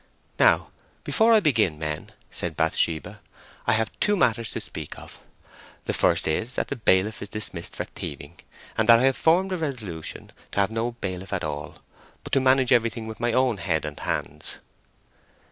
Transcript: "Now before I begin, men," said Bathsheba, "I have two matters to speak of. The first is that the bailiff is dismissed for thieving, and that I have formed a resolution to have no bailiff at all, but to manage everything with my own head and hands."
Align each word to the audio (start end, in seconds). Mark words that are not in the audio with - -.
"Now 0.39 0.71
before 1.03 1.31
I 1.31 1.39
begin, 1.41 1.77
men," 1.77 2.09
said 2.31 2.57
Bathsheba, 2.57 3.21
"I 3.67 3.73
have 3.73 3.91
two 3.99 4.17
matters 4.17 4.49
to 4.53 4.59
speak 4.59 4.97
of. 4.97 5.19
The 5.85 5.93
first 5.93 6.27
is 6.27 6.55
that 6.55 6.69
the 6.69 6.75
bailiff 6.75 7.21
is 7.21 7.29
dismissed 7.29 7.75
for 7.75 7.83
thieving, 7.83 8.39
and 8.75 8.89
that 8.89 8.97
I 8.97 9.03
have 9.03 9.15
formed 9.15 9.51
a 9.51 9.57
resolution 9.57 10.31
to 10.53 10.59
have 10.59 10.71
no 10.71 10.93
bailiff 10.93 11.31
at 11.33 11.43
all, 11.43 11.75
but 12.23 12.33
to 12.33 12.39
manage 12.39 12.71
everything 12.71 13.05
with 13.05 13.19
my 13.19 13.31
own 13.31 13.57
head 13.57 13.85
and 13.85 13.99
hands." 13.99 14.57